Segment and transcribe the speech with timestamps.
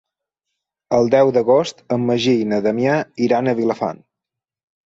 [0.99, 2.97] El deu d'agost en Magí i na Damià
[3.29, 4.01] iran a Vilafant.